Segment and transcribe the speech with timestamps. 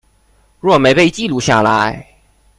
[0.59, 2.03] 若没被记录下来